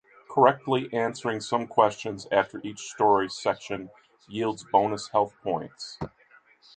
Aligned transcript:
Correctly 0.27 0.91
answering 0.91 1.41
some 1.41 1.67
questions 1.67 2.25
after 2.31 2.59
each 2.63 2.87
story 2.89 3.29
section 3.29 3.91
yields 4.27 4.63
bonus 4.71 5.09
health 5.09 5.35
points. 5.43 5.99